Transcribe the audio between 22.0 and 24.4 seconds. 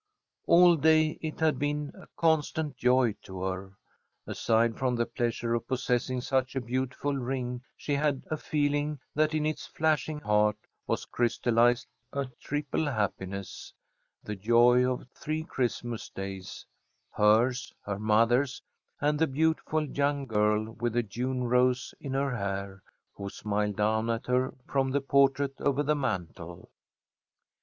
her hair, who smiled down at